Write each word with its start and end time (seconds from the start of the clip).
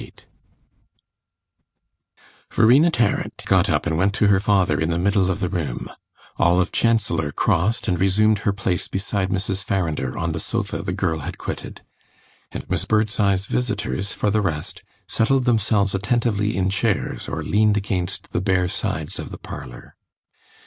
VIII 0.01 0.13
Verena 2.51 2.89
Tarrant 2.89 3.43
got 3.45 3.69
up 3.69 3.85
and 3.85 3.99
went 3.99 4.15
to 4.15 4.29
her 4.29 4.39
father 4.39 4.81
in 4.81 4.89
the 4.89 4.97
middle 4.97 5.29
of 5.29 5.39
the 5.39 5.47
room; 5.47 5.89
Olive 6.37 6.71
Chancellor 6.71 7.31
crossed 7.31 7.87
and 7.87 7.99
resumed 7.99 8.39
her 8.39 8.51
place 8.51 8.87
beside 8.87 9.29
Mrs. 9.29 9.63
Farrinder 9.63 10.17
on 10.17 10.31
the 10.31 10.39
sofa 10.39 10.81
the 10.81 10.91
girl 10.91 11.19
had 11.19 11.37
quitted; 11.37 11.81
and 12.51 12.67
Miss 12.67 12.85
Birdseye's 12.85 13.45
visitors, 13.45 14.11
for 14.11 14.31
the 14.31 14.41
rest, 14.41 14.81
settled 15.07 15.45
themselves 15.45 15.93
attentively 15.93 16.57
in 16.57 16.71
chairs 16.71 17.29
or 17.29 17.43
leaned 17.43 17.77
against 17.77 18.31
the 18.31 18.41
bare 18.41 18.67
sides 18.67 19.19
of 19.19 19.29
the 19.29 19.37
parlour. 19.37 19.95